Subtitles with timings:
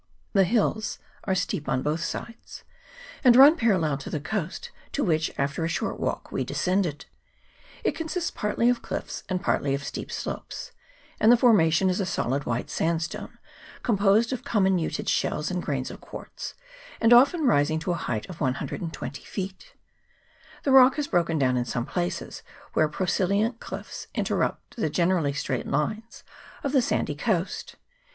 [0.33, 2.63] The hills are steep on both sides,
[3.23, 7.05] and run parallel to the coast, to which, after a short walk, we de scended.
[7.83, 10.71] It consists partly of cliffs and partly of steep slopes;
[11.19, 13.37] and the formation is a solid white sand stone,
[13.83, 16.09] composed of comminuted shells and grains of CHAP.
[16.09, 16.55] XXII.] COUNTRY NEAR AOTEA.
[16.65, 19.73] 303 quartz, and often rising to a height of 120 feet.
[20.63, 22.41] The rock has broken down in some places,
[22.73, 26.23] where prosilient cliffs interrupt the generally straight lines
[26.63, 27.75] of the sandy coast.